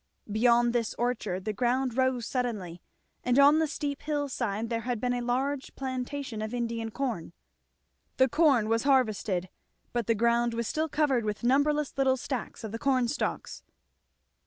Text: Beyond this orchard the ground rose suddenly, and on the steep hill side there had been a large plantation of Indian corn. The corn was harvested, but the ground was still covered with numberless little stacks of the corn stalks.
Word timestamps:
Beyond 0.31 0.73
this 0.73 0.95
orchard 0.95 1.45
the 1.45 1.53
ground 1.53 1.95
rose 1.95 2.25
suddenly, 2.25 2.81
and 3.23 3.37
on 3.37 3.59
the 3.59 3.67
steep 3.67 4.01
hill 4.01 4.29
side 4.29 4.67
there 4.71 4.81
had 4.81 4.99
been 4.99 5.13
a 5.13 5.21
large 5.21 5.75
plantation 5.75 6.41
of 6.41 6.55
Indian 6.55 6.89
corn. 6.89 7.33
The 8.17 8.27
corn 8.27 8.67
was 8.67 8.81
harvested, 8.81 9.47
but 9.93 10.07
the 10.07 10.15
ground 10.15 10.55
was 10.55 10.67
still 10.67 10.89
covered 10.89 11.23
with 11.23 11.43
numberless 11.43 11.95
little 11.99 12.17
stacks 12.17 12.63
of 12.63 12.71
the 12.71 12.79
corn 12.79 13.09
stalks. 13.09 13.61